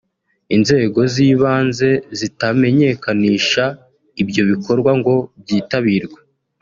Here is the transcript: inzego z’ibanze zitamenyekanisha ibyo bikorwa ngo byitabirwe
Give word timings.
inzego 0.55 0.99
z’ibanze 1.13 1.89
zitamenyekanisha 2.19 3.65
ibyo 4.21 4.43
bikorwa 4.51 4.91
ngo 4.99 5.15
byitabirwe 5.41 6.19